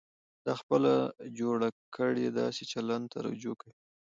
[0.45, 0.93] دا خپله
[1.39, 1.57] جوړ
[1.95, 3.77] کړي داسې چلند ته رجوع کوي.